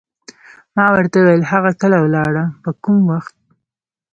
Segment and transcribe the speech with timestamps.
[0.75, 3.35] ما ورته وویل: هغه کله ولاړه، په کوم وخت؟